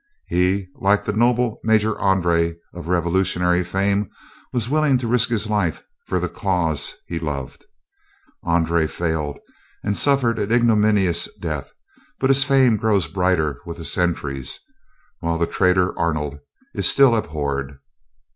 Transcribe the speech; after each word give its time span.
He, 0.25 0.67
like 0.77 1.05
the 1.05 1.13
noble 1.13 1.59
Major 1.63 1.93
André 1.93 2.55
of 2.73 2.87
Revolutionary 2.87 3.63
fame, 3.63 4.09
was 4.51 4.67
willing 4.67 4.97
to 4.97 5.07
risk 5.07 5.29
his 5.29 5.47
life 5.47 5.83
for 6.07 6.19
the 6.19 6.27
cause 6.27 6.95
he 7.05 7.19
loved. 7.19 7.65
André 8.43 8.89
failed, 8.89 9.37
and 9.83 9.95
suffered 9.95 10.39
an 10.39 10.51
ignominious 10.51 11.31
death; 11.37 11.71
but 12.19 12.31
his 12.31 12.43
fame 12.43 12.77
grows 12.77 13.07
brighter 13.07 13.61
with 13.67 13.77
the 13.77 13.85
centuries, 13.85 14.59
while 15.19 15.37
the 15.37 15.45
traitor 15.45 15.93
Arnold 15.99 16.39
is 16.73 16.89
still 16.89 17.15
abhorred. 17.15 17.77